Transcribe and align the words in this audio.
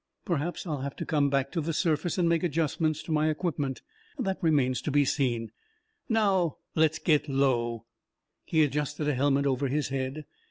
Perhaps 0.25 0.65
I'll 0.65 0.81
have 0.81 0.95
to 0.95 1.05
come 1.05 1.29
back 1.29 1.51
to 1.51 1.61
the 1.61 1.73
surface 1.73 2.17
and 2.17 2.27
make 2.27 2.41
adjustments 2.41 3.03
to 3.03 3.11
my 3.11 3.29
equipment. 3.29 3.83
That 4.17 4.39
remains 4.41 4.81
to 4.81 4.89
be 4.89 5.05
seen.... 5.05 5.51
Now, 6.09 6.57
let's 6.73 6.97
get 6.97 7.29
low." 7.29 7.85
He 8.43 8.63
adjusted 8.63 9.07
a 9.07 9.13
helmet 9.13 9.45
over 9.45 9.67
his 9.67 9.89
head. 9.89 10.25